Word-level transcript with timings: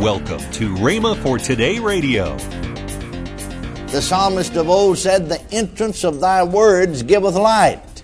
Welcome 0.00 0.40
to 0.52 0.74
Rhema 0.76 1.22
for 1.22 1.38
Today 1.38 1.78
Radio. 1.78 2.34
The 3.88 4.00
psalmist 4.00 4.56
of 4.56 4.70
old 4.70 4.96
said, 4.96 5.28
The 5.28 5.40
entrance 5.52 6.02
of 6.02 6.18
thy 6.18 6.42
words 6.42 7.02
giveth 7.02 7.34
light. 7.34 8.02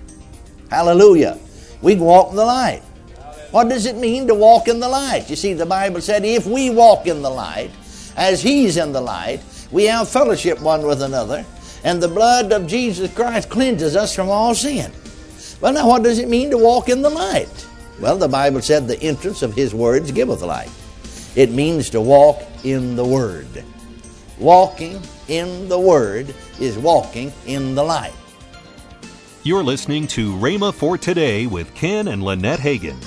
Hallelujah. 0.70 1.38
We 1.80 1.96
walk 1.96 2.30
in 2.30 2.36
the 2.36 2.44
light. 2.44 2.82
What 3.52 3.70
does 3.70 3.86
it 3.86 3.96
mean 3.96 4.26
to 4.26 4.34
walk 4.34 4.68
in 4.68 4.80
the 4.80 4.88
light? 4.88 5.30
You 5.30 5.34
see, 5.34 5.54
the 5.54 5.64
Bible 5.64 6.02
said, 6.02 6.26
If 6.26 6.46
we 6.46 6.68
walk 6.68 7.06
in 7.06 7.22
the 7.22 7.30
light, 7.30 7.70
as 8.16 8.42
He's 8.42 8.76
in 8.76 8.92
the 8.92 9.00
light, 9.00 9.40
we 9.72 9.86
have 9.86 10.10
fellowship 10.10 10.60
one 10.60 10.86
with 10.86 11.00
another, 11.00 11.46
and 11.84 12.02
the 12.02 12.08
blood 12.08 12.52
of 12.52 12.66
Jesus 12.66 13.12
Christ 13.14 13.48
cleanses 13.48 13.96
us 13.96 14.14
from 14.14 14.28
all 14.28 14.54
sin. 14.54 14.92
Well, 15.62 15.72
now, 15.72 15.88
what 15.88 16.02
does 16.02 16.18
it 16.18 16.28
mean 16.28 16.50
to 16.50 16.58
walk 16.58 16.90
in 16.90 17.00
the 17.00 17.10
light? 17.10 17.66
Well, 17.98 18.18
the 18.18 18.28
Bible 18.28 18.60
said, 18.60 18.86
The 18.86 19.02
entrance 19.02 19.42
of 19.42 19.54
His 19.54 19.74
words 19.74 20.12
giveth 20.12 20.42
light. 20.42 20.70
It 21.38 21.52
means 21.52 21.88
to 21.90 22.00
walk 22.00 22.42
in 22.64 22.96
the 22.96 23.04
Word. 23.04 23.62
Walking 24.40 25.00
in 25.28 25.68
the 25.68 25.78
Word 25.78 26.34
is 26.58 26.76
walking 26.76 27.32
in 27.46 27.76
the 27.76 27.84
light. 27.84 28.12
You're 29.44 29.62
listening 29.62 30.08
to 30.08 30.34
Rhema 30.34 30.74
for 30.74 30.98
Today 30.98 31.46
with 31.46 31.72
Ken 31.76 32.08
and 32.08 32.24
Lynette 32.24 32.58
Hagin. 32.58 32.98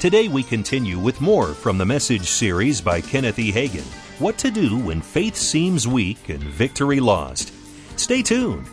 Today 0.00 0.26
we 0.26 0.42
continue 0.42 0.98
with 0.98 1.20
more 1.20 1.54
from 1.54 1.78
the 1.78 1.86
message 1.86 2.28
series 2.28 2.80
by 2.80 3.00
Kenneth 3.00 3.38
E. 3.38 3.52
Hagin 3.52 3.86
What 4.18 4.36
to 4.38 4.50
Do 4.50 4.76
When 4.76 5.00
Faith 5.00 5.36
Seems 5.36 5.86
Weak 5.86 6.30
and 6.30 6.42
Victory 6.42 6.98
Lost. 6.98 7.52
Stay 7.96 8.22
tuned. 8.22 8.66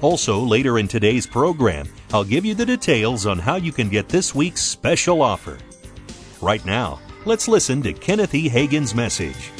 Also, 0.00 0.40
later 0.40 0.78
in 0.78 0.88
today's 0.88 1.26
program, 1.26 1.86
I'll 2.14 2.24
give 2.24 2.46
you 2.46 2.54
the 2.54 2.64
details 2.64 3.26
on 3.26 3.40
how 3.40 3.56
you 3.56 3.72
can 3.72 3.90
get 3.90 4.08
this 4.08 4.34
week's 4.34 4.62
special 4.62 5.20
offer. 5.20 5.58
Right 6.40 6.64
now, 6.64 7.00
Let's 7.28 7.46
listen 7.46 7.82
to 7.82 7.92
Kenneth 7.92 8.34
E. 8.34 8.48
Hagin's 8.48 8.94
message. 8.94 9.50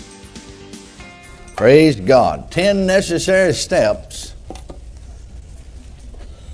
Praise 1.55 1.97
God. 1.97 2.51
Ten 2.51 2.87
necessary 2.87 3.53
steps 3.53 4.33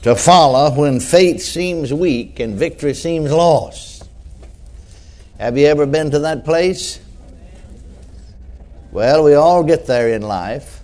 to 0.02 0.16
follow 0.16 0.74
when 0.74 0.98
faith 0.98 1.40
seems 1.40 1.94
weak 1.94 2.40
and 2.40 2.56
victory 2.56 2.94
seems 2.94 3.30
lost. 3.30 4.08
Have 5.38 5.56
you 5.56 5.66
ever 5.66 5.86
been 5.86 6.10
to 6.10 6.18
that 6.18 6.44
place? 6.44 6.98
Well, 8.90 9.22
we 9.22 9.34
all 9.34 9.62
get 9.62 9.86
there 9.86 10.08
in 10.08 10.22
life. 10.22 10.82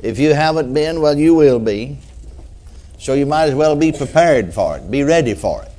If 0.00 0.20
you 0.20 0.34
haven't 0.34 0.72
been, 0.72 1.00
well, 1.00 1.18
you 1.18 1.34
will 1.34 1.58
be. 1.58 1.98
So 3.00 3.14
you 3.14 3.26
might 3.26 3.48
as 3.48 3.56
well 3.56 3.74
be 3.74 3.90
prepared 3.90 4.54
for 4.54 4.76
it, 4.76 4.88
be 4.88 5.02
ready 5.02 5.34
for 5.34 5.64
it 5.64 5.71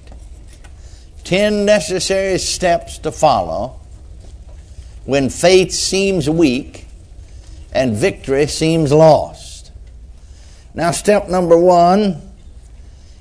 ten 1.23 1.65
necessary 1.65 2.37
steps 2.37 2.97
to 2.99 3.11
follow 3.11 3.79
when 5.05 5.29
faith 5.29 5.71
seems 5.71 6.29
weak 6.29 6.87
and 7.71 7.95
victory 7.95 8.47
seems 8.47 8.91
lost. 8.91 9.71
Now, 10.73 10.91
step 10.91 11.27
number 11.27 11.57
one 11.57 12.21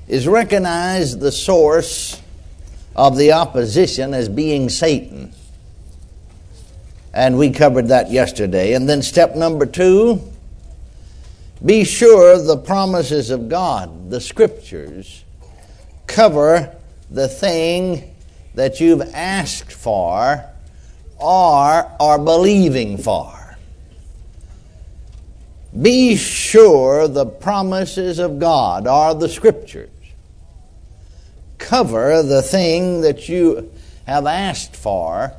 is 0.07 0.27
recognize 0.27 1.17
the 1.17 1.31
source 1.31 2.21
of 2.95 3.17
the 3.17 3.31
opposition 3.31 4.13
as 4.13 4.29
being 4.29 4.69
Satan. 4.69 5.33
And 7.13 7.37
we 7.37 7.51
covered 7.51 7.89
that 7.89 8.11
yesterday. 8.11 8.73
And 8.73 8.89
then 8.89 9.01
step 9.01 9.35
number 9.35 9.65
two 9.65 10.21
be 11.63 11.85
sure 11.85 12.37
the 12.41 12.57
promises 12.57 13.29
of 13.29 13.47
God, 13.47 14.09
the 14.09 14.19
scriptures, 14.19 15.23
cover 16.07 16.75
the 17.09 17.27
thing 17.27 18.13
that 18.55 18.79
you've 18.79 19.01
asked 19.13 19.71
for 19.71 20.43
or 21.17 21.91
are 21.99 22.19
believing 22.19 22.97
for. 22.97 23.57
Be 25.79 26.15
sure 26.15 27.07
the 27.07 27.25
promises 27.25 28.19
of 28.19 28.37
God 28.39 28.85
are 28.85 29.15
the 29.15 29.27
scriptures. 29.27 29.89
Cover 31.57 32.21
the 32.21 32.41
thing 32.41 33.01
that 33.01 33.27
you 33.27 33.71
have 34.05 34.27
asked 34.27 34.75
for 34.75 35.33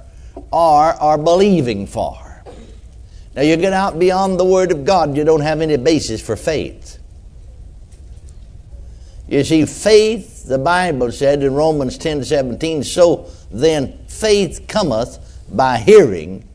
or 0.51 0.83
are 0.83 1.19
believing 1.19 1.87
for. 1.87 2.43
Now, 3.37 3.43
you 3.43 3.57
get 3.57 3.73
out 3.73 3.99
beyond 3.99 4.39
the 4.39 4.45
Word 4.45 4.73
of 4.73 4.85
God, 4.85 5.17
you 5.17 5.25
don't 5.25 5.41
have 5.41 5.61
any 5.61 5.77
basis 5.77 6.21
for 6.21 6.37
faith. 6.37 6.99
You 9.29 9.43
see, 9.43 9.65
faith, 9.67 10.34
the 10.45 10.59
Bible 10.59 11.11
said 11.11 11.43
in 11.43 11.55
Romans 11.55 11.97
10 11.99 12.25
17, 12.25 12.83
so 12.85 13.31
then 13.51 13.99
faith 14.09 14.67
cometh 14.69 15.19
by 15.51 15.79
hearing, 15.79 16.47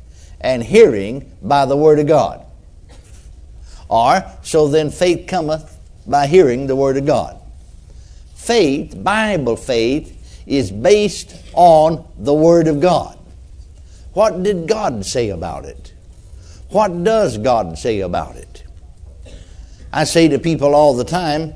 and 0.42 0.64
hearing 0.64 1.32
by 1.42 1.66
the 1.66 1.76
Word 1.76 2.00
of 2.00 2.08
God. 2.08 2.46
Or, 3.88 4.24
so 4.44 4.68
then 4.68 4.92
faith 4.92 5.28
cometh 5.28 5.78
by 6.06 6.28
hearing 6.28 6.68
the 6.68 6.76
Word 6.76 6.98
of 6.98 7.06
God. 7.06 7.40
Faith, 8.36 9.04
Bible 9.04 9.56
faith, 9.56 10.44
is 10.46 10.72
based 10.72 11.36
on 11.54 12.08
the 12.18 12.34
Word 12.34 12.68
of 12.68 12.80
God. 12.80 13.18
What 14.14 14.44
did 14.44 14.68
God 14.68 15.06
say 15.06 15.30
about 15.30 15.66
it? 15.66 15.94
What 16.70 17.04
does 17.04 17.38
God 17.38 17.78
say 17.78 18.02
about 18.02 18.36
it? 18.36 18.64
I 19.92 20.04
say 20.04 20.28
to 20.28 20.40
people 20.40 20.76
all 20.76 20.96
the 20.96 21.04
time, 21.04 21.56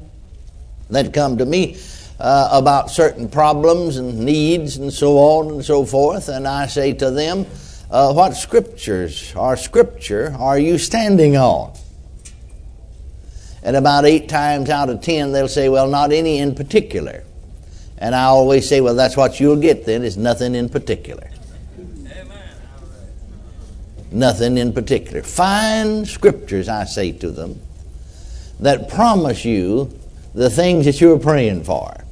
that 0.90 1.14
come 1.14 1.38
to 1.38 1.46
me 1.46 1.78
uh, 2.20 2.50
about 2.52 2.92
certain 2.92 3.28
problems 3.28 3.98
and 3.98 4.20
needs 4.20 4.78
and 4.78 4.92
so 4.94 5.18
on 5.18 5.52
and 5.52 5.66
so 5.66 5.86
forth, 5.86 6.30
and 6.30 6.48
I 6.48 6.68
say 6.68 6.94
to 6.94 7.12
them, 7.12 7.46
uh, 7.90 8.14
What 8.14 8.36
scriptures 8.36 9.34
or 9.36 9.58
scripture 9.58 10.36
are 10.38 10.60
you 10.60 10.78
standing 10.78 11.36
on? 11.38 11.74
And 13.64 13.76
about 13.76 14.06
eight 14.06 14.28
times 14.28 14.70
out 14.70 14.90
of 14.90 15.02
ten, 15.02 15.32
they'll 15.32 15.48
say, 15.48 15.70
Well, 15.70 15.88
not 15.88 16.12
any 16.12 16.40
in 16.40 16.56
particular. 16.56 17.24
And 17.98 18.14
I 18.14 18.24
always 18.24 18.68
say, 18.68 18.82
Well, 18.82 18.96
that's 18.96 19.16
what 19.16 19.40
you'll 19.40 19.62
get 19.62 19.86
then, 19.86 20.04
is 20.04 20.18
nothing 20.18 20.56
in 20.56 20.70
particular. 20.70 21.30
Nothing 24.12 24.60
in 24.60 24.74
particular. 24.74 25.24
Find 25.24 26.08
scriptures, 26.08 26.70
I 26.70 26.84
say 26.84 27.14
to 27.14 27.32
them, 27.32 27.60
that 28.60 28.88
promise 28.88 29.44
you 29.44 29.92
the 30.36 30.50
things 30.50 30.86
that 30.86 31.02
you're 31.02 31.18
praying 31.18 31.64
for. 31.64 32.03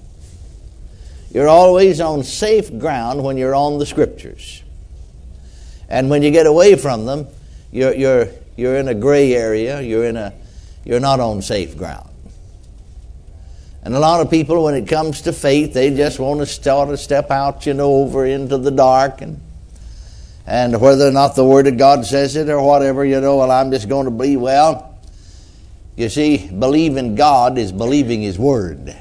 You're 1.33 1.47
always 1.47 2.01
on 2.01 2.23
safe 2.23 2.77
ground 2.77 3.23
when 3.23 3.37
you're 3.37 3.55
on 3.55 3.79
the 3.79 3.85
scriptures. 3.85 4.63
And 5.89 6.09
when 6.09 6.23
you 6.23 6.31
get 6.31 6.45
away 6.45 6.75
from 6.75 7.05
them, 7.05 7.27
you're, 7.71 7.93
you're, 7.93 8.27
you're 8.55 8.77
in 8.77 8.87
a 8.87 8.93
gray 8.93 9.33
area, 9.33 9.81
you're, 9.81 10.05
in 10.05 10.17
a, 10.17 10.33
you're 10.83 10.99
not 10.99 11.19
on 11.19 11.41
safe 11.41 11.77
ground. 11.77 12.09
And 13.83 13.95
a 13.95 13.99
lot 13.99 14.21
of 14.21 14.29
people, 14.29 14.63
when 14.63 14.75
it 14.75 14.87
comes 14.87 15.21
to 15.21 15.33
faith, 15.33 15.73
they 15.73 15.89
just 15.95 16.19
want 16.19 16.39
to 16.39 16.45
start 16.45 16.89
to 16.89 16.97
step 16.97 17.31
out, 17.31 17.65
you 17.65 17.73
know, 17.73 17.93
over 17.95 18.25
into 18.25 18.57
the 18.57 18.71
dark 18.71 19.21
and 19.21 19.41
and 20.45 20.79
whether 20.81 21.07
or 21.07 21.11
not 21.11 21.35
the 21.35 21.45
Word 21.45 21.67
of 21.67 21.77
God 21.77 22.05
says 22.05 22.35
it 22.35 22.49
or 22.49 22.61
whatever, 22.61 23.05
you 23.05 23.21
know, 23.21 23.37
well, 23.37 23.51
I'm 23.51 23.71
just 23.71 23.87
going 23.87 24.05
to 24.05 24.11
be 24.11 24.37
well. 24.37 24.97
You 25.95 26.09
see, 26.09 26.49
believing 26.49 27.15
God 27.15 27.57
is 27.57 27.71
believing 27.71 28.21
His 28.21 28.39
Word. 28.39 28.95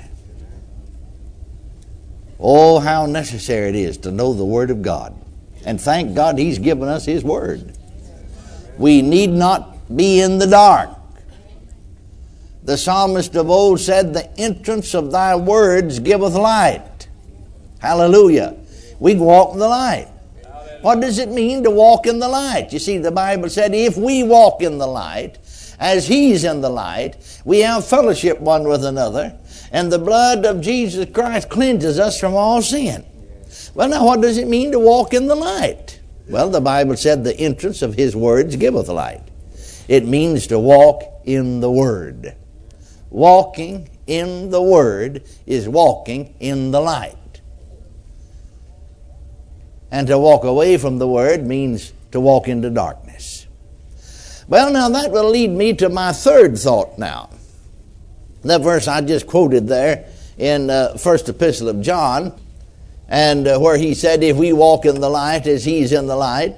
Oh, 2.41 2.79
how 2.79 3.07
necessary 3.07 3.69
it 3.69 3.75
is 3.75 3.99
to 3.99 4.11
know 4.11 4.33
the 4.33 4.45
Word 4.45 4.71
of 4.71 4.81
God. 4.81 5.15
And 5.67 5.81
thank 5.81 6.15
God 6.15 6.39
He's 6.39 6.59
given 6.59 6.89
us 6.89 7.05
His 7.05 7.23
Word. 7.23 7.77
We 8.79 9.03
need 9.03 9.31
not 9.31 9.95
be 9.95 10.21
in 10.21 10.39
the 10.39 10.47
dark. 10.47 10.91
The 12.63 12.79
psalmist 12.79 13.37
of 13.37 13.51
old 13.51 13.81
said, 13.81 14.15
The 14.15 14.31
entrance 14.39 14.95
of 14.95 15.13
thy 15.13 15.37
words 15.37 15.99
giveth 15.99 16.35
light. 16.35 17.09
Hallelujah. 17.81 18.57
We 18.99 19.17
walk 19.17 19.55
in 19.55 19.59
the 19.59 19.69
light. 19.69 20.09
What 20.81 21.01
does 21.01 21.19
it 21.19 21.29
mean 21.29 21.63
to 21.65 21.71
walk 21.71 22.07
in 22.07 22.19
the 22.19 22.29
light? 22.29 22.73
You 22.73 22.79
see, 22.79 22.97
the 22.97 23.11
Bible 23.11 23.51
said, 23.51 23.75
If 23.75 23.99
we 23.99 24.23
walk 24.23 24.63
in 24.63 24.79
the 24.79 24.87
light, 24.87 25.39
as 25.79 26.07
He's 26.09 26.45
in 26.45 26.61
the 26.61 26.71
light, 26.71 27.17
we 27.45 27.61
have 27.61 27.87
fellowship 27.87 28.41
one 28.41 28.65
with 28.65 28.85
another, 28.85 29.39
and 29.71 29.93
the 29.93 29.99
blood 29.99 30.45
of 30.45 30.61
Jesus 30.61 31.09
Christ 31.13 31.49
cleanses 31.49 31.99
us 31.99 32.19
from 32.19 32.35
all 32.35 32.63
sin. 32.63 33.05
Well, 33.75 33.89
now, 33.89 34.05
what 34.05 34.21
does 34.21 34.39
it 34.39 34.49
mean 34.49 34.73
to 34.73 34.79
walk 34.79 35.15
in 35.15 35.27
the 35.27 35.35
light? 35.35 36.01
Well, 36.29 36.51
the 36.51 36.61
Bible 36.61 36.97
said 36.97 37.25
the 37.25 37.37
entrance 37.37 37.83
of 37.83 37.95
His 37.95 38.15
words 38.15 38.57
giveth 38.57 38.89
light. 38.89 39.23
It 39.89 40.07
means 40.07 40.47
to 40.49 40.59
walk 40.59 41.03
in 41.25 41.61
the 41.61 41.71
Word. 41.71 42.37
Walking 43.11 43.89
in 44.07 44.51
the 44.51 44.63
Word 44.63 45.25
is 45.47 45.69
walking 45.69 46.35
in 46.41 46.71
the 46.71 46.81
light. 46.81 47.17
And 49.91 50.07
to 50.07 50.19
walk 50.19 50.45
away 50.45 50.79
from 50.79 50.99
the 50.99 51.09
Word 51.09 51.45
means 51.45 51.93
to 52.13 52.21
walk 52.21 52.47
into 52.47 52.71
darkness. 52.71 53.47
Well, 54.47 54.73
now 54.73 54.89
that 54.89 55.11
will 55.11 55.31
lead 55.31 55.51
me 55.51 55.75
to 55.75 55.89
my 55.89 56.13
third 56.13 56.59
thought 56.59 56.99
now. 56.99 57.31
That 58.43 58.63
verse 58.63 58.89
I 58.89 59.01
just 59.01 59.27
quoted 59.27 59.69
there 59.69 60.09
in 60.39 60.71
uh, 60.71 60.97
First 60.97 61.29
Epistle 61.29 61.69
of 61.69 61.81
John, 61.81 62.39
and 63.09 63.47
uh, 63.47 63.59
where 63.59 63.77
he 63.77 63.95
said, 63.95 64.23
If 64.23 64.37
we 64.37 64.53
walk 64.53 64.85
in 64.85 65.01
the 65.01 65.11
light 65.11 65.47
as 65.47 65.65
he's 65.65 65.93
in 65.93 66.07
the 66.07 66.17
light, 66.17 66.57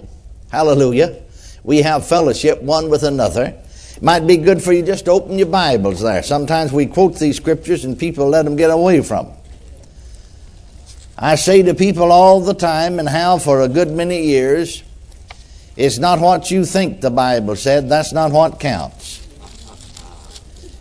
Hallelujah. 0.52 1.22
We 1.64 1.80
have 1.80 2.06
fellowship 2.06 2.60
one 2.60 2.90
with 2.90 3.04
another. 3.04 3.58
Might 4.02 4.26
be 4.26 4.36
good 4.36 4.62
for 4.62 4.74
you 4.74 4.82
just 4.82 5.06
to 5.06 5.12
open 5.12 5.38
your 5.38 5.46
Bibles 5.46 6.02
there. 6.02 6.22
Sometimes 6.22 6.72
we 6.72 6.84
quote 6.84 7.18
these 7.18 7.36
scriptures 7.36 7.86
and 7.86 7.98
people 7.98 8.28
let 8.28 8.44
them 8.44 8.56
get 8.56 8.68
away 8.68 9.00
from 9.00 9.28
them. 9.28 9.36
I 11.16 11.36
say 11.36 11.62
to 11.62 11.72
people 11.72 12.12
all 12.12 12.40
the 12.40 12.52
time, 12.52 12.98
and 12.98 13.08
have 13.08 13.44
for 13.44 13.62
a 13.62 13.68
good 13.68 13.90
many 13.90 14.26
years, 14.26 14.82
it's 15.76 15.98
not 15.98 16.20
what 16.20 16.50
you 16.50 16.66
think 16.66 17.00
the 17.00 17.10
Bible 17.10 17.56
said, 17.56 17.88
that's 17.88 18.12
not 18.12 18.32
what 18.32 18.60
counts. 18.60 19.21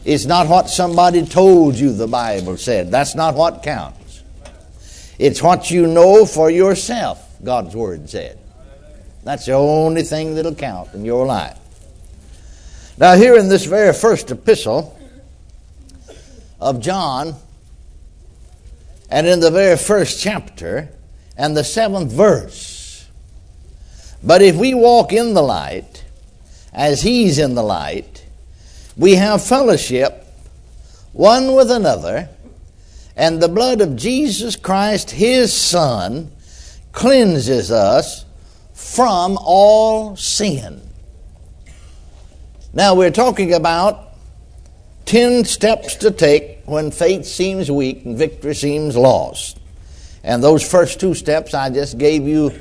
It's 0.04 0.26
not 0.26 0.48
what 0.48 0.70
somebody 0.70 1.26
told 1.26 1.76
you 1.76 1.94
the 1.94 2.08
Bible 2.08 2.58
said, 2.58 2.90
that's 2.92 3.16
not 3.16 3.36
what 3.36 3.64
counts. 3.64 4.24
It's 5.20 5.42
what 5.42 5.70
you 5.70 5.86
know 5.86 6.26
for 6.26 6.50
yourself, 6.50 7.38
God's 7.44 7.76
Word 7.76 8.10
said. 8.10 8.40
That's 9.24 9.46
the 9.46 9.54
only 9.54 10.02
thing 10.02 10.34
that'll 10.34 10.56
count 10.56 10.94
in 10.94 11.06
your 11.06 11.26
life. 11.26 11.60
Now, 12.98 13.16
here 13.16 13.36
in 13.38 13.50
this 13.50 13.66
very 13.66 13.94
first 13.94 14.32
epistle 14.32 14.98
of 16.60 16.80
John, 16.80 17.36
and 19.12 19.28
in 19.28 19.42
the 19.42 19.52
very 19.52 19.78
first 19.78 20.22
chapter 20.22 20.90
and 21.38 21.56
the 21.56 21.64
seventh 21.64 22.12
verse. 22.12 23.08
But 24.24 24.42
if 24.42 24.56
we 24.56 24.74
walk 24.74 25.12
in 25.12 25.34
the 25.34 25.42
light, 25.42 26.06
as 26.74 27.02
He's 27.02 27.38
in 27.38 27.56
the 27.56 27.64
light, 27.64 28.21
we 28.98 29.16
have 29.16 29.44
fellowship 29.44 30.26
one 31.14 31.54
with 31.54 31.70
another, 31.70 32.30
and 33.16 33.42
the 33.42 33.50
blood 33.50 33.82
of 33.82 33.96
Jesus 33.96 34.56
Christ, 34.56 35.12
His 35.12 35.54
Son, 35.54 36.32
cleanses 36.92 37.72
us 37.72 38.26
from 38.74 39.38
all 39.42 40.16
sin. 40.16 40.82
Now, 42.74 42.96
we're 42.96 43.12
talking 43.12 43.54
about 43.54 44.12
10 45.06 45.44
steps 45.44 45.96
to 45.96 46.12
take 46.12 46.60
when 46.66 46.92
faith 46.92 47.26
seems 47.26 47.70
weak 47.70 48.06
and 48.06 48.18
victory 48.18 48.56
seems 48.56 48.96
lost. 48.96 49.60
And 50.24 50.42
those 50.42 50.70
first 50.70 51.00
two 51.00 51.14
steps, 51.14 51.54
I 51.54 51.70
just 51.70 51.98
gave 51.98 52.28
you 52.28 52.54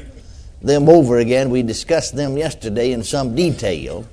them 0.61 0.89
over 0.89 1.19
again. 1.19 1.51
We 1.51 1.63
discussed 1.63 2.17
them 2.17 2.37
yesterday 2.37 2.91
in 2.93 3.05
some 3.05 3.37
detail, 3.37 4.07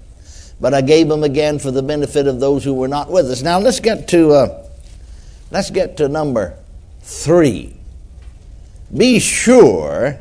but 0.60 0.74
I 0.74 0.82
gave 0.82 1.08
them 1.08 1.24
again 1.24 1.60
for 1.60 1.72
the 1.72 1.84
benefit 1.84 2.28
of 2.28 2.40
those 2.40 2.64
who 2.64 2.74
were 2.74 2.88
not 2.88 3.10
with 3.12 3.30
us. 3.30 3.42
Now 3.42 3.60
let's 3.60 3.80
get 3.80 4.08
to 4.10 4.32
uh, 4.32 4.68
let's 5.52 5.70
get 5.70 5.98
to 5.98 6.08
number 6.08 6.58
three. 7.02 7.76
Be 8.96 9.20
sure 9.20 10.20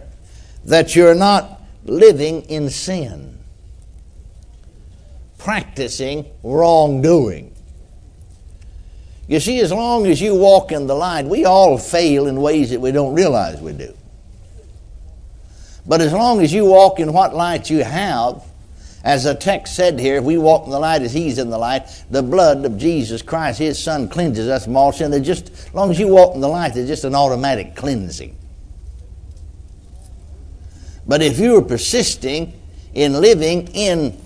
that 0.65 0.97
you're 0.97 1.15
not 1.15 1.63
living 1.85 2.43
in 2.43 2.69
sin, 2.69 3.39
practicing 5.39 6.27
wrongdoing. 6.43 7.53
You 9.29 9.41
see, 9.41 9.61
as 9.61 9.73
long 9.73 10.07
as 10.07 10.21
you 10.21 10.37
walk 10.37 10.71
in 10.71 10.87
the 10.87 10.95
light, 10.95 11.27
we 11.27 11.45
all 11.45 11.79
fail 11.79 12.27
in 12.27 12.41
ways 12.41 12.71
that 12.71 12.81
we 12.81 12.93
don't 12.93 13.15
realize 13.15 13.61
we 13.61 13.73
do. 13.73 13.97
But 15.85 16.01
as 16.01 16.13
long 16.13 16.41
as 16.41 16.53
you 16.53 16.65
walk 16.65 17.01
in 17.01 17.13
what 17.13 17.35
light 17.35 17.71
you 17.71 17.83
have, 17.83 18.43
as 19.07 19.23
the 19.23 19.37
text 19.37 19.77
said 19.77 20.01
here, 20.01 20.17
if 20.17 20.25
we 20.25 20.37
walk 20.37 20.65
in 20.65 20.73
the 20.73 20.81
light 20.81 21.01
as 21.01 21.13
He's 21.13 21.39
in 21.39 21.49
the 21.49 21.57
light, 21.57 21.87
the 22.11 22.25
blood 22.25 22.65
of 22.65 22.77
Jesus 22.77 23.23
Christ, 23.23 23.61
His 23.61 23.81
Son, 23.81 24.09
cleanses 24.09 24.49
us 24.49 24.65
from 24.65 24.77
all 24.77 24.91
sin. 24.91 25.23
Just, 25.23 25.53
as 25.53 25.73
long 25.73 25.93
as 25.93 25.99
you 26.01 26.09
walk 26.09 26.35
in 26.35 26.41
the 26.41 26.49
light, 26.49 26.75
there's 26.75 26.89
just 26.89 27.05
an 27.05 27.15
automatic 27.15 27.77
cleansing. 27.77 28.37
But 31.07 31.23
if 31.23 31.39
you 31.39 31.57
are 31.57 31.63
persisting 31.63 32.61
in 32.95 33.13
living 33.13 33.69
in 33.69 34.21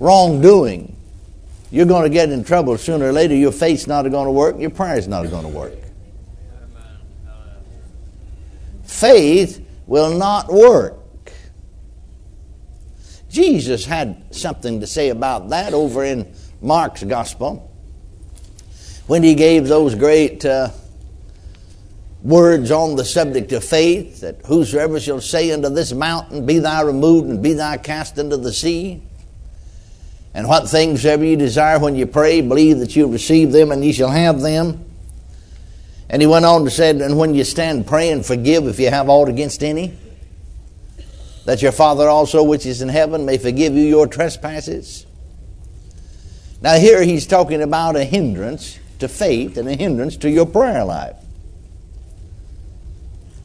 wrongdoing, 0.00 0.96
you're 1.70 1.86
going 1.86 2.02
to 2.02 2.10
get 2.10 2.30
in 2.30 2.42
trouble 2.42 2.76
sooner 2.78 3.10
or 3.10 3.12
later. 3.12 3.36
Your 3.36 3.52
faith's 3.52 3.86
not 3.86 4.02
going 4.10 4.26
to 4.26 4.32
work, 4.32 4.58
your 4.58 4.70
prayer's 4.70 5.06
not 5.06 5.30
going 5.30 5.44
to 5.44 5.48
work. 5.56 5.74
Faith 8.82 9.64
will 9.86 10.18
not 10.18 10.52
work. 10.52 10.97
Jesus 13.38 13.84
had 13.84 14.34
something 14.34 14.80
to 14.80 14.86
say 14.88 15.10
about 15.10 15.50
that 15.50 15.72
over 15.72 16.02
in 16.04 16.34
Mark's 16.60 17.04
gospel 17.04 17.72
when 19.06 19.22
he 19.22 19.36
gave 19.36 19.68
those 19.68 19.94
great 19.94 20.44
uh, 20.44 20.70
words 22.24 22.72
on 22.72 22.96
the 22.96 23.04
subject 23.04 23.52
of 23.52 23.62
faith 23.62 24.22
that 24.22 24.44
whosoever 24.46 24.98
shall 24.98 25.20
say 25.20 25.52
unto 25.52 25.68
this 25.68 25.92
mountain, 25.92 26.46
Be 26.46 26.58
thou 26.58 26.84
removed 26.84 27.28
and 27.28 27.40
be 27.40 27.52
thou 27.52 27.76
cast 27.76 28.18
into 28.18 28.36
the 28.36 28.52
sea, 28.52 29.04
and 30.34 30.48
what 30.48 30.68
things 30.68 31.06
ever 31.06 31.24
you 31.24 31.36
desire 31.36 31.78
when 31.78 31.94
you 31.94 32.08
pray, 32.08 32.40
believe 32.40 32.80
that 32.80 32.96
you'll 32.96 33.08
receive 33.08 33.52
them 33.52 33.70
and 33.70 33.84
ye 33.84 33.92
shall 33.92 34.10
have 34.10 34.40
them. 34.40 34.84
And 36.10 36.20
he 36.20 36.26
went 36.26 36.44
on 36.44 36.64
to 36.64 36.72
say, 36.72 36.90
And 36.90 37.16
when 37.16 37.36
you 37.36 37.44
stand 37.44 37.86
praying, 37.86 38.24
forgive 38.24 38.66
if 38.66 38.80
you 38.80 38.90
have 38.90 39.08
aught 39.08 39.28
against 39.28 39.62
any, 39.62 39.96
that 41.48 41.62
your 41.62 41.72
Father 41.72 42.10
also 42.10 42.42
which 42.42 42.66
is 42.66 42.82
in 42.82 42.90
heaven 42.90 43.24
may 43.24 43.38
forgive 43.38 43.72
you 43.72 43.80
your 43.80 44.06
trespasses. 44.06 45.06
Now, 46.60 46.74
here 46.74 47.02
he's 47.02 47.26
talking 47.26 47.62
about 47.62 47.96
a 47.96 48.04
hindrance 48.04 48.78
to 48.98 49.08
faith 49.08 49.56
and 49.56 49.66
a 49.66 49.74
hindrance 49.74 50.18
to 50.18 50.28
your 50.28 50.44
prayer 50.44 50.84
life. 50.84 51.16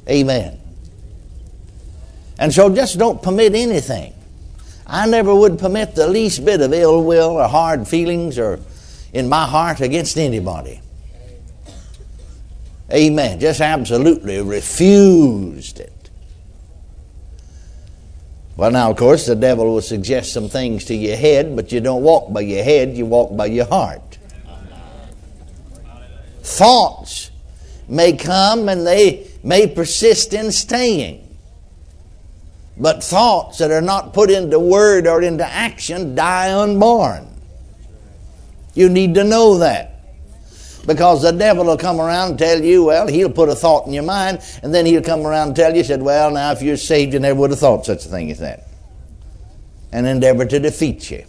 Amen. 0.10 0.60
And 2.38 2.54
so 2.54 2.76
just 2.76 3.00
don't 3.00 3.24
permit 3.24 3.56
anything 3.56 4.14
I 4.86 5.08
never 5.08 5.34
would 5.34 5.58
permit 5.58 5.96
the 5.96 6.08
least 6.08 6.44
bit 6.44 6.60
of 6.60 6.74
ill 6.74 7.06
will 7.06 7.38
or 7.38 7.48
hard 7.48 7.88
feelings 7.88 8.38
or 8.38 8.60
in 9.14 9.30
my 9.30 9.46
heart 9.46 9.80
against 9.80 10.18
anybody. 10.18 10.82
Amen. 12.92 13.40
Just 13.40 13.62
absolutely 13.62 14.42
refused 14.42 15.80
it. 15.80 16.03
Well, 18.56 18.70
now, 18.70 18.92
of 18.92 18.98
course, 18.98 19.26
the 19.26 19.36
devil 19.36 19.66
will 19.66 19.82
suggest 19.82 20.32
some 20.32 20.48
things 20.48 20.86
to 20.86 20.96
your 20.96 21.18
head, 21.18 21.56
but 21.56 21.72
you 21.72 21.82
don't 21.82 22.04
walk 22.04 22.32
by 22.32 22.42
your 22.42 22.64
head, 22.64 22.96
you 22.96 23.06
walk 23.06 23.36
by 23.36 23.48
your 23.48 23.66
heart. 23.66 24.20
Thoughts 26.44 27.32
may 27.88 28.14
come 28.14 28.70
and 28.70 28.86
they 28.86 29.28
may 29.44 29.68
persist 29.68 30.34
in 30.34 30.52
staying. 30.52 31.20
But 32.78 33.04
thoughts 33.04 33.60
that 33.60 33.72
are 33.72 33.82
not 33.82 34.14
put 34.14 34.30
into 34.30 34.60
word 34.60 35.08
or 35.08 35.22
into 35.22 35.46
action 35.46 36.16
die 36.16 36.54
unborn. 36.54 37.28
You 38.74 38.90
need 38.90 39.16
to 39.16 39.24
know 39.24 39.60
that. 39.60 39.93
Because 40.86 41.22
the 41.22 41.32
devil 41.32 41.66
will 41.66 41.78
come 41.78 42.02
around 42.02 42.32
and 42.32 42.40
tell 42.40 42.62
you, 42.62 42.86
well, 42.86 43.08
he'll 43.08 43.30
put 43.30 43.48
a 43.48 43.56
thought 43.56 43.88
in 43.88 43.94
your 43.94 44.04
mind, 44.04 44.40
and 44.62 44.74
then 44.74 44.86
he'll 44.86 45.02
come 45.02 45.26
around 45.26 45.48
and 45.50 45.56
tell 45.56 45.76
you, 45.76 45.84
said, 45.84 46.02
well, 46.02 46.32
now 46.32 46.52
if 46.52 46.62
you're 46.62 46.78
saved, 46.78 47.14
you 47.14 47.20
never 47.20 47.40
would 47.40 47.52
have 47.52 47.60
thought 47.60 47.86
such 47.86 48.06
a 48.06 48.10
thing 48.10 48.30
as 48.32 48.40
that. 48.40 48.68
And 49.92 50.06
endeavor 50.06 50.46
to 50.46 50.60
defeat 50.60 51.10
you. 51.10 51.24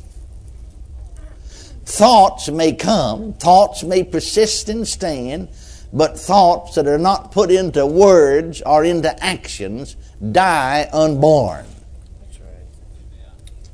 Thoughts 1.84 2.48
may 2.48 2.72
come, 2.72 3.34
thoughts 3.34 3.84
may 3.84 4.02
persist 4.02 4.68
and 4.68 4.88
stand, 4.88 5.50
but 5.92 6.18
thoughts 6.18 6.74
that 6.74 6.88
are 6.88 6.98
not 6.98 7.30
put 7.30 7.52
into 7.52 7.86
words 7.86 8.62
or 8.62 8.84
into 8.84 9.22
actions 9.22 9.94
die 10.32 10.88
unborn. 10.92 11.66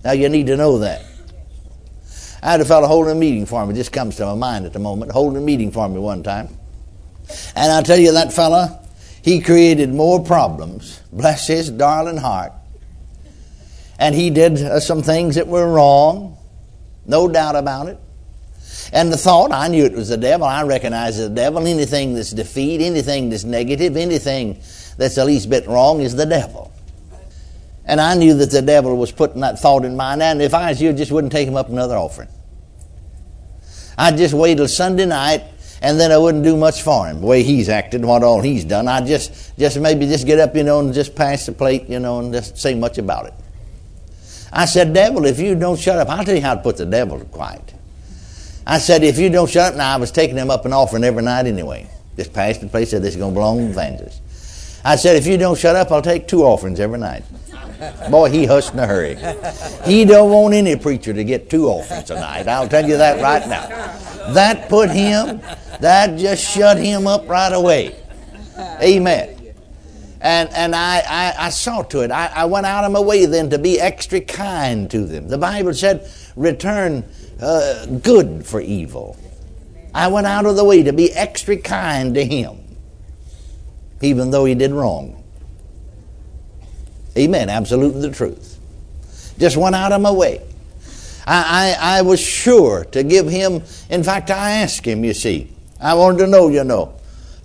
Now 0.04 0.12
you 0.12 0.28
need 0.28 0.46
to 0.48 0.56
know 0.56 0.78
that. 0.78 1.04
I 2.42 2.52
had 2.52 2.60
a 2.60 2.64
fellow 2.64 2.86
holding 2.86 3.12
a 3.12 3.14
meeting 3.16 3.46
for 3.46 3.64
me. 3.66 3.74
Just 3.74 3.92
comes 3.92 4.16
to 4.16 4.26
my 4.26 4.34
mind 4.34 4.66
at 4.66 4.72
the 4.72 4.78
moment. 4.78 5.12
Holding 5.12 5.42
a 5.42 5.44
meeting 5.44 5.70
for 5.70 5.88
me 5.88 5.98
one 5.98 6.22
time, 6.22 6.48
and 7.54 7.72
I 7.72 7.82
tell 7.82 7.98
you 7.98 8.12
that 8.12 8.32
fellow, 8.32 8.78
he 9.22 9.40
created 9.40 9.92
more 9.92 10.22
problems. 10.24 11.00
Bless 11.12 11.46
his 11.46 11.70
darling 11.70 12.16
heart. 12.16 12.52
And 13.98 14.14
he 14.14 14.30
did 14.30 14.58
uh, 14.58 14.80
some 14.80 15.02
things 15.02 15.34
that 15.34 15.46
were 15.46 15.70
wrong, 15.70 16.38
no 17.06 17.28
doubt 17.28 17.54
about 17.56 17.88
it. 17.88 17.98
And 18.92 19.12
the 19.12 19.16
thought, 19.16 19.52
I 19.52 19.68
knew 19.68 19.84
it 19.84 19.92
was 19.92 20.08
the 20.08 20.16
devil. 20.16 20.46
I 20.46 20.62
recognize 20.62 21.18
the 21.18 21.28
devil. 21.28 21.66
Anything 21.66 22.14
that's 22.14 22.30
defeat, 22.30 22.80
anything 22.80 23.28
that's 23.28 23.44
negative, 23.44 23.96
anything 23.96 24.54
that's 24.96 25.16
the 25.16 25.24
least 25.24 25.50
bit 25.50 25.66
wrong 25.66 26.00
is 26.00 26.16
the 26.16 26.26
devil. 26.26 26.72
And 27.84 28.00
I 28.00 28.14
knew 28.14 28.34
that 28.34 28.50
the 28.50 28.62
devil 28.62 28.96
was 28.96 29.10
putting 29.10 29.40
that 29.40 29.58
thought 29.58 29.84
in 29.84 29.96
my 29.96 30.16
mind. 30.16 30.22
And 30.22 30.42
if 30.42 30.54
I 30.54 30.70
was 30.70 30.80
you, 30.80 30.92
just 30.92 31.10
wouldn't 31.10 31.32
take 31.32 31.48
him 31.48 31.56
up 31.56 31.68
another 31.68 31.96
offering. 31.96 32.28
I'd 33.98 34.16
just 34.16 34.34
wait 34.34 34.56
till 34.56 34.68
Sunday 34.68 35.06
night, 35.06 35.44
and 35.82 35.98
then 35.98 36.12
I 36.12 36.18
wouldn't 36.18 36.44
do 36.44 36.56
much 36.56 36.82
for 36.82 37.06
him. 37.06 37.20
The 37.20 37.26
way 37.26 37.42
he's 37.42 37.68
acted, 37.68 38.00
and 38.00 38.08
what 38.08 38.22
all 38.22 38.40
he's 38.40 38.64
done, 38.64 38.88
I'd 38.88 39.06
just, 39.06 39.56
just 39.58 39.78
maybe 39.78 40.06
just 40.06 40.26
get 40.26 40.38
up, 40.38 40.54
you 40.54 40.62
know, 40.62 40.80
and 40.80 40.94
just 40.94 41.14
pass 41.14 41.46
the 41.46 41.52
plate, 41.52 41.88
you 41.88 41.98
know, 41.98 42.20
and 42.20 42.32
just 42.32 42.56
say 42.56 42.74
much 42.74 42.98
about 42.98 43.26
it. 43.26 43.34
I 44.52 44.64
said, 44.64 44.92
devil, 44.92 45.26
if 45.26 45.38
you 45.38 45.54
don't 45.54 45.78
shut 45.78 45.98
up, 45.98 46.08
I'll 46.08 46.24
tell 46.24 46.34
you 46.34 46.40
how 46.42 46.54
to 46.54 46.60
put 46.60 46.76
the 46.76 46.86
devil 46.86 47.18
to 47.18 47.24
quiet. 47.26 47.74
I 48.66 48.78
said, 48.78 49.02
if 49.02 49.18
you 49.18 49.30
don't 49.30 49.50
shut 49.50 49.72
up, 49.72 49.78
now 49.78 49.94
I 49.94 49.96
was 49.96 50.10
taking 50.10 50.36
him 50.36 50.50
up 50.50 50.64
an 50.64 50.72
offering 50.72 51.04
every 51.04 51.22
night 51.22 51.46
anyway. 51.46 51.88
Just 52.16 52.32
passed 52.32 52.60
the 52.60 52.68
plate, 52.68 52.88
said 52.88 53.02
this 53.02 53.14
is 53.14 53.20
going 53.20 53.32
to 53.32 53.34
belong 53.34 53.58
to 53.58 53.64
the 53.64 53.70
evangelist. 53.70 54.22
I 54.84 54.96
said, 54.96 55.16
if 55.16 55.26
you 55.26 55.36
don't 55.36 55.58
shut 55.58 55.76
up, 55.76 55.90
I'll 55.92 56.02
take 56.02 56.26
two 56.26 56.42
offerings 56.42 56.80
every 56.80 56.98
night. 56.98 57.24
Boy, 58.10 58.30
he 58.30 58.44
hushed 58.44 58.74
in 58.74 58.78
a 58.78 58.86
hurry. 58.86 59.16
He 59.84 60.04
don't 60.04 60.30
want 60.30 60.54
any 60.54 60.76
preacher 60.76 61.12
to 61.12 61.24
get 61.24 61.48
two 61.48 61.66
offerings 61.66 62.04
tonight. 62.04 62.46
I'll 62.46 62.68
tell 62.68 62.86
you 62.86 62.96
that 62.98 63.22
right 63.22 63.46
now. 63.48 63.66
That 64.32 64.68
put 64.68 64.90
him, 64.90 65.40
that 65.80 66.18
just 66.18 66.44
shut 66.44 66.78
him 66.78 67.06
up 67.06 67.28
right 67.28 67.52
away. 67.52 67.96
Amen. 68.82 69.54
And, 70.20 70.50
and 70.50 70.74
I, 70.74 71.02
I, 71.08 71.46
I 71.46 71.48
saw 71.48 71.82
to 71.82 72.00
it. 72.00 72.10
I, 72.10 72.26
I 72.26 72.44
went 72.44 72.66
out 72.66 72.84
of 72.84 72.92
my 72.92 73.00
way 73.00 73.24
then 73.24 73.48
to 73.50 73.58
be 73.58 73.80
extra 73.80 74.20
kind 74.20 74.90
to 74.90 75.06
them. 75.06 75.28
The 75.28 75.38
Bible 75.38 75.72
said, 75.72 76.10
return 76.36 77.04
uh, 77.40 77.86
good 77.86 78.44
for 78.44 78.60
evil. 78.60 79.16
I 79.94 80.08
went 80.08 80.26
out 80.26 80.44
of 80.44 80.56
the 80.56 80.64
way 80.64 80.82
to 80.82 80.92
be 80.92 81.10
extra 81.12 81.56
kind 81.56 82.14
to 82.14 82.24
him, 82.24 82.58
even 84.00 84.30
though 84.30 84.44
he 84.44 84.54
did 84.54 84.72
wrong. 84.72 85.22
Amen. 87.16 87.48
Absolutely 87.48 88.02
the 88.02 88.14
truth. 88.14 88.58
Just 89.38 89.56
went 89.56 89.74
out 89.74 89.92
of 89.92 90.00
my 90.00 90.10
way. 90.10 90.42
I, 91.26 91.76
I, 91.80 91.98
I 91.98 92.02
was 92.02 92.20
sure 92.20 92.84
to 92.86 93.02
give 93.02 93.28
him, 93.28 93.62
in 93.88 94.02
fact, 94.02 94.30
I 94.30 94.52
asked 94.62 94.84
him, 94.84 95.04
you 95.04 95.14
see. 95.14 95.52
I 95.80 95.94
wanted 95.94 96.18
to 96.18 96.26
know, 96.26 96.48
you 96.48 96.64
know, 96.64 96.94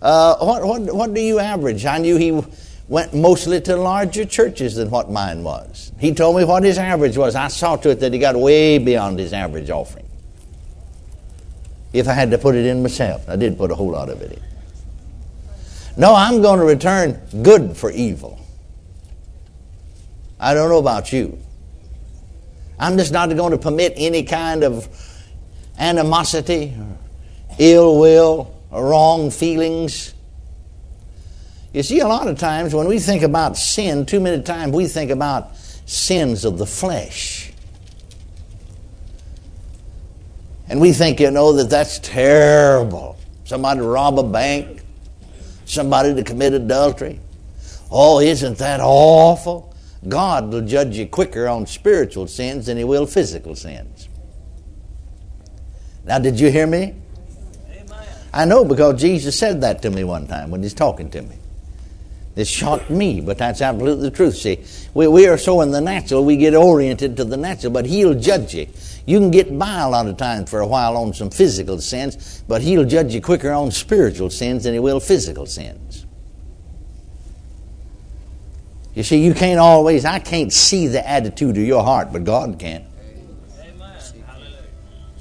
uh, 0.01 0.35
what, 0.37 0.65
what, 0.65 0.81
what 0.93 1.13
do 1.13 1.21
you 1.21 1.39
average? 1.39 1.85
I 1.85 1.97
knew 1.97 2.17
he 2.17 2.41
went 2.87 3.13
mostly 3.13 3.59
to 3.61 3.75
larger 3.75 4.25
churches 4.25 4.75
than 4.75 4.89
what 4.89 5.09
mine 5.09 5.43
was. 5.43 5.91
He 5.99 6.13
told 6.13 6.37
me 6.37 6.43
what 6.43 6.63
his 6.63 6.77
average 6.77 7.17
was. 7.17 7.35
I 7.35 7.47
saw 7.47 7.75
to 7.77 7.89
it 7.89 7.99
that 8.01 8.13
he 8.13 8.19
got 8.19 8.35
way 8.35 8.77
beyond 8.77 9.19
his 9.19 9.33
average 9.33 9.69
offering. 9.69 10.07
If 11.93 12.07
I 12.07 12.13
had 12.13 12.29
to 12.31 12.37
put 12.37 12.55
it 12.55 12.65
in 12.65 12.83
myself, 12.83 13.27
I 13.29 13.35
did 13.35 13.57
put 13.57 13.71
a 13.71 13.75
whole 13.75 13.91
lot 13.91 14.09
of 14.09 14.21
it 14.21 14.33
in. 14.33 14.54
No, 15.97 16.13
I'm 16.13 16.41
going 16.41 16.59
to 16.59 16.65
return 16.65 17.21
good 17.41 17.77
for 17.77 17.91
evil. 17.91 18.39
I 20.39 20.53
don't 20.53 20.69
know 20.69 20.79
about 20.79 21.13
you. 21.13 21.39
I'm 22.77 22.97
just 22.97 23.13
not 23.13 23.33
going 23.35 23.51
to 23.51 23.57
permit 23.57 23.93
any 23.95 24.23
kind 24.23 24.63
of 24.63 24.89
animosity, 25.77 26.75
or 26.77 26.97
ill 27.57 27.99
will, 27.99 28.61
or 28.69 28.89
wrong 28.89 29.31
feelings 29.31 30.15
you 31.75 31.83
see, 31.83 31.99
a 31.99 32.07
lot 32.07 32.29
of 32.29 32.39
times 32.39 32.73
when 32.73 32.87
we 32.87 32.99
think 32.99 33.21
about 33.21 33.57
sin, 33.57 34.05
too 34.05 34.21
many 34.21 34.41
times 34.41 34.71
we 34.71 34.87
think 34.87 35.11
about 35.11 35.57
sins 35.57 36.45
of 36.45 36.57
the 36.57 36.65
flesh. 36.65 37.51
And 40.69 40.79
we 40.79 40.93
think, 40.93 41.19
you 41.19 41.31
know, 41.31 41.51
that 41.51 41.69
that's 41.69 41.99
terrible. 41.99 43.17
Somebody 43.43 43.81
rob 43.81 44.17
a 44.17 44.23
bank, 44.23 44.83
somebody 45.65 46.13
to 46.13 46.23
commit 46.23 46.53
adultery. 46.53 47.19
Oh, 47.91 48.19
isn't 48.19 48.57
that 48.57 48.79
awful? 48.81 49.73
God 50.07 50.51
will 50.51 50.61
judge 50.61 50.97
you 50.97 51.07
quicker 51.07 51.47
on 51.47 51.65
spiritual 51.65 52.27
sins 52.27 52.67
than 52.67 52.77
He 52.77 52.83
will 52.83 53.05
physical 53.05 53.55
sins. 53.55 54.07
Now, 56.03 56.19
did 56.19 56.39
you 56.39 56.51
hear 56.51 56.67
me? 56.67 56.93
Amen. 57.71 58.07
I 58.31 58.45
know 58.45 58.63
because 58.63 59.01
Jesus 59.01 59.37
said 59.37 59.61
that 59.61 59.81
to 59.81 59.89
me 59.89 60.03
one 60.03 60.27
time 60.27 60.51
when 60.51 60.61
He's 60.61 60.73
talking 60.73 61.09
to 61.11 61.21
me. 61.21 61.35
It 62.35 62.47
shocked 62.47 62.89
me, 62.89 63.21
but 63.21 63.37
that's 63.37 63.61
absolutely 63.61 64.09
the 64.09 64.15
truth. 64.15 64.35
See, 64.35 64.59
we, 64.93 65.07
we 65.07 65.27
are 65.27 65.37
so 65.37 65.61
in 65.61 65.71
the 65.71 65.79
natural, 65.79 66.25
we 66.25 66.35
get 66.35 66.53
oriented 66.53 67.15
to 67.17 67.23
the 67.23 67.37
natural, 67.37 67.71
but 67.71 67.85
He'll 67.85 68.13
judge 68.13 68.53
you. 68.53 68.67
You 69.05 69.19
can 69.19 69.31
get 69.31 69.57
by 69.57 69.79
a 69.79 69.89
lot 69.89 70.07
of 70.07 70.17
times 70.17 70.49
for 70.49 70.59
a 70.59 70.67
while 70.67 70.97
on 70.97 71.13
some 71.13 71.29
physical 71.29 71.79
sins, 71.79 72.43
but 72.47 72.61
He'll 72.61 72.83
judge 72.83 73.13
you 73.13 73.21
quicker 73.21 73.51
on 73.51 73.71
spiritual 73.71 74.29
sins 74.29 74.65
than 74.65 74.73
He 74.73 74.79
will 74.79 74.99
physical 74.99 75.45
sins. 75.45 76.05
You 78.95 79.03
see, 79.03 79.23
you 79.23 79.33
can't 79.33 79.59
always, 79.59 80.03
I 80.03 80.19
can't 80.19 80.51
see 80.51 80.87
the 80.87 81.07
attitude 81.07 81.57
of 81.57 81.63
your 81.63 81.83
heart, 81.83 82.11
but 82.11 82.25
God 82.25 82.59
can. 82.59 82.85
Amen. 83.61 84.01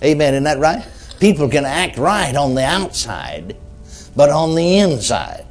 Amen. 0.02 0.34
Isn't 0.34 0.44
that 0.44 0.58
right? 0.58 0.86
People 1.20 1.48
can 1.48 1.64
act 1.64 1.96
right 1.96 2.34
on 2.34 2.54
the 2.54 2.64
outside, 2.64 3.56
but 4.16 4.30
on 4.30 4.54
the 4.54 4.78
inside, 4.78 5.46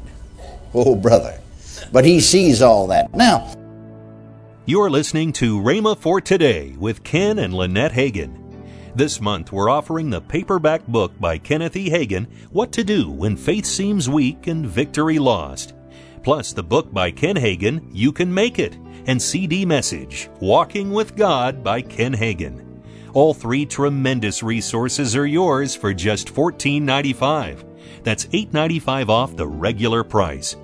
oh, 0.74 0.96
brother, 0.96 1.40
but 1.94 2.04
he 2.04 2.20
sees 2.20 2.62
all 2.62 2.88
that. 2.88 3.14
Now, 3.14 3.54
you're 4.66 4.90
listening 4.90 5.32
to 5.34 5.62
Rhema 5.62 5.96
for 5.98 6.20
Today 6.20 6.76
with 6.80 7.04
Ken 7.04 7.38
and 7.38 7.54
Lynette 7.54 7.92
Hagin. 7.92 8.40
This 8.96 9.22
month, 9.22 9.52
we're 9.52 9.70
offering 9.70 10.10
the 10.10 10.22
paperback 10.22 10.86
book 10.88 11.18
by 11.20 11.38
Kenneth 11.38 11.76
E. 11.76 11.90
Hagin, 11.90 12.28
What 12.50 12.72
to 12.74 12.84
Do 12.84 13.12
When 13.12 13.38
Faith 13.38 13.66
Seems 13.66 14.10
Weak 14.10 14.48
and 14.48 14.66
Victory 14.66 15.20
Lost. 15.20 15.76
Plus, 16.24 16.52
the 16.52 16.64
book 16.64 16.92
by 16.92 17.12
Ken 17.12 17.36
Hagin, 17.36 17.88
You 17.92 18.12
Can 18.12 18.34
Make 18.34 18.58
It, 18.58 18.76
and 19.06 19.22
CD 19.22 19.64
message, 19.64 20.30
Walking 20.40 20.92
with 20.92 21.16
God 21.16 21.64
by 21.64 21.82
Ken 21.82 22.14
Hagin. 22.14 22.82
All 23.14 23.36
three 23.36 23.68
tremendous 23.68 24.42
resources 24.42 25.16
are 25.16 25.28
yours 25.28 25.76
for 25.76 25.94
just 25.94 26.34
$14.95. 26.34 27.64
That's 28.04 28.26
$8.95 28.26 29.10
off 29.10 29.36
the 29.36 29.48
regular 29.48 30.04
price. 30.04 30.56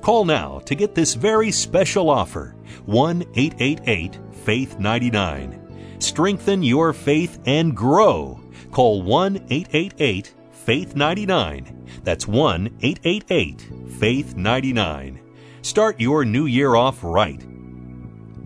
Call 0.00 0.24
now 0.24 0.60
to 0.60 0.74
get 0.74 0.94
this 0.94 1.14
very 1.14 1.50
special 1.50 2.08
offer 2.10 2.54
1 2.86 3.22
888 3.34 4.18
Faith 4.44 4.78
99. 4.78 5.96
Strengthen 5.98 6.62
your 6.62 6.92
faith 6.92 7.40
and 7.46 7.76
grow. 7.76 8.40
Call 8.70 9.02
1 9.02 9.36
888 9.50 10.34
Faith 10.52 10.96
99. 10.96 11.86
That's 12.04 12.26
1 12.26 12.78
888 12.80 13.66
Faith 13.98 14.36
99. 14.36 15.20
Start 15.62 16.00
your 16.00 16.24
new 16.24 16.46
year 16.46 16.76
off 16.76 17.02
right. 17.02 17.44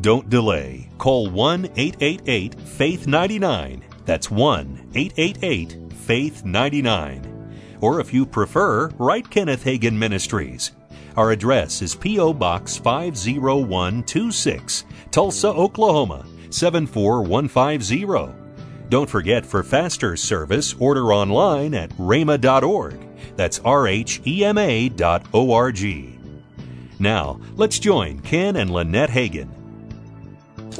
Don't 0.00 0.28
delay. 0.28 0.88
Call 0.98 1.30
1 1.30 1.66
888 1.76 2.60
Faith 2.60 3.06
99. 3.06 3.84
That's 4.04 4.30
1 4.30 4.90
888 4.94 5.92
Faith 5.92 6.44
99. 6.44 7.78
Or 7.80 8.00
if 8.00 8.12
you 8.12 8.26
prefer, 8.26 8.88
write 8.98 9.30
Kenneth 9.30 9.64
Hagin 9.64 9.94
Ministries. 9.94 10.72
Our 11.16 11.32
address 11.32 11.82
is 11.82 11.94
P.O. 11.94 12.32
Box 12.34 12.76
50126, 12.78 14.84
Tulsa, 15.10 15.48
Oklahoma 15.48 16.24
74150. 16.50 18.38
Don't 18.88 19.10
forget 19.10 19.44
for 19.44 19.62
faster 19.62 20.16
service, 20.16 20.74
order 20.78 21.12
online 21.12 21.74
at 21.74 21.90
rhema.org. 21.96 22.98
That's 23.36 23.58
R 23.60 23.86
H 23.88 24.20
E 24.26 24.44
M 24.44 24.58
A 24.58 24.88
dot 24.88 25.24
O 25.32 25.52
R 25.52 25.70
G. 25.72 26.18
Now, 26.98 27.40
let's 27.56 27.78
join 27.78 28.20
Ken 28.20 28.56
and 28.56 28.70
Lynette 28.70 29.10
Hagin 29.10 29.48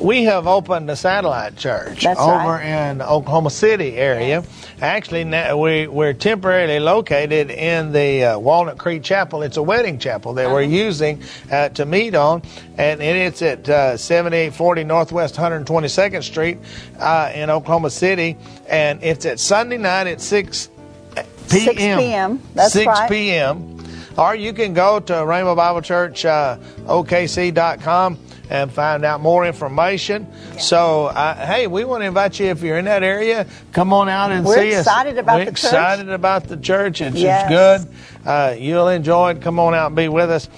we 0.01 0.25
have 0.25 0.47
opened 0.47 0.91
a 0.91 0.97
satellite 0.97 1.57
church 1.57 2.05
That's 2.05 2.19
over 2.21 2.33
right. 2.33 2.91
in 2.91 3.03
Oklahoma 3.03 3.51
City 3.51 3.97
area. 3.97 4.41
Yes. 4.41 4.67
Actually, 4.81 5.25
we, 5.55 5.87
we're 5.87 6.13
temporarily 6.13 6.81
located 6.81 7.51
in 7.51 7.93
the 7.93 8.25
uh, 8.25 8.39
Walnut 8.39 8.79
Creek 8.79 9.03
Chapel. 9.03 9.43
It's 9.43 9.57
a 9.57 9.63
wedding 9.63 9.99
chapel 9.99 10.35
that 10.35 10.49
we're 10.51 10.63
Uh-huh. 10.63 10.71
using 10.71 11.23
uh, 11.51 11.69
to 11.71 11.85
meet 11.85 12.15
on, 12.15 12.43
and, 12.79 13.01
and 13.03 13.19
it's 13.19 13.43
at 13.43 13.69
uh, 13.69 13.97
7840 13.97 14.85
Northwest 14.85 15.37
122nd 15.37 16.23
Street 16.23 16.59
uh, 16.99 17.31
in 17.35 17.51
Oklahoma 17.51 17.91
City, 17.91 18.37
and 18.69 19.03
it's 19.03 19.25
at 19.27 19.39
Sunday 19.39 19.79
night 19.79 20.07
at 20.09 20.21
6 20.21 20.69
p.m. 21.15 21.21
6 21.49 21.77
p.m. 21.77 22.43
That's 22.55 22.73
6 22.73 22.87
right. 22.87 23.11
p.m. 23.11 23.69
Or 24.19 24.35
you 24.35 24.53
can 24.53 24.75
go 24.75 25.01
to 25.01 25.13
Rhema 25.13 25.57
Bible 25.57 25.81
Church 25.83 26.25
uh, 26.25 26.57
OKC.com 26.87 28.19
and 28.53 28.71
find 28.71 29.03
out 29.03 29.23
more 29.23 29.47
information. 29.47 30.27
So, 30.59 31.07
uh, 31.07 31.35
hey, 31.47 31.67
we 31.69 31.85
want 31.85 32.03
to 32.03 32.07
invite 32.07 32.39
you 32.39 32.47
if 32.47 32.61
you're 32.63 32.77
in 32.77 32.85
that 32.85 33.03
area, 33.03 33.47
come 33.73 33.95
on 33.95 34.11
out 34.11 34.31
and 34.31 34.45
We're 34.45 34.57
see 34.57 34.75
us. 34.75 34.81
excited 34.87 35.17
about 35.17 35.37
We're 35.39 35.45
the 35.47 35.51
church. 35.53 35.65
excited 35.65 36.09
about 36.11 36.45
the 36.49 36.59
church. 36.59 37.01
It's, 37.01 37.17
Yes. 37.17 37.45
it's 37.51 37.85
good. 37.87 38.29
Uh, 38.29 38.55
you'll 38.59 38.89
enjoy 38.89 39.31
it. 39.31 39.41
Come 39.41 39.59
on 39.59 39.75
out 39.75 39.87
and 39.87 39.97
be 39.97 40.09
with 40.09 40.31
us. 40.31 40.51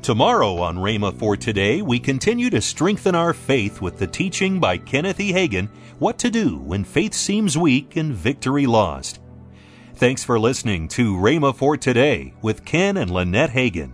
Tomorrow 0.00 0.56
on 0.58 0.76
Rhema 0.78 1.18
for 1.18 1.36
Today, 1.36 1.82
we 1.82 1.98
continue 1.98 2.48
to 2.50 2.62
strengthen 2.62 3.14
our 3.14 3.34
faith 3.34 3.82
with 3.82 3.98
the 3.98 4.06
teaching 4.06 4.58
by 4.58 4.78
Kenneth 4.78 5.20
E. 5.20 5.32
Hagin, 5.34 5.68
What 5.98 6.18
to 6.18 6.30
Do 6.30 6.58
When 6.58 6.82
Faith 6.84 7.12
Seems 7.14 7.58
Weak 7.58 7.96
and 7.96 8.14
Victory 8.14 8.66
Lost. 8.66 9.20
Thanks 9.96 10.24
for 10.24 10.38
listening 10.40 10.88
to 10.88 11.14
Rhema 11.14 11.54
for 11.54 11.76
Today 11.76 12.32
with 12.42 12.64
Ken 12.64 12.96
and 12.96 13.10
Lynette 13.10 13.50
Hagin. 13.50 13.92